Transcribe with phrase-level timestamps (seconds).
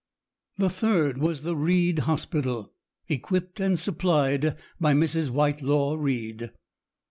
[0.57, 2.73] The third was the Reid Hospital,
[3.07, 5.29] equipped and supplied by Mrs.
[5.29, 6.49] Whitelaw Reid.